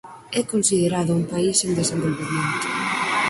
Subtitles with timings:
[0.39, 2.67] É considerado un país en desenvolvemento.